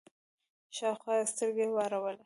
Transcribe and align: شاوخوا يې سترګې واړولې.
شاوخوا 0.75 1.13
يې 1.19 1.25
سترګې 1.31 1.65
واړولې. 1.73 2.19